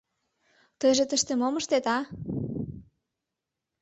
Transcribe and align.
Тыйже 0.79 1.03
тыште 1.09 1.33
мом 1.39 1.53
ыштет, 1.59 1.85
а? 1.95 1.97